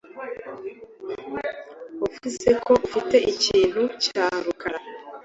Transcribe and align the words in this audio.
Wavuze 2.01 2.49
ko 2.65 2.71
ufite 2.87 3.15
ikintu 3.31 3.81
cya 4.03 4.25
Rukara. 4.43 4.79